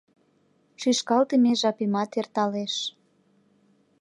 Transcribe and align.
Шӱшкалтыме 0.79 1.51
жапемат 1.61 2.11
эрталеш. 2.19 2.75